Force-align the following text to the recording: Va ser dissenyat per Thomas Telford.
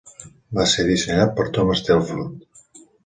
Va 0.59 0.63
ser 0.71 0.85
dissenyat 0.87 1.35
per 1.41 1.45
Thomas 1.59 1.85
Telford. 1.89 2.81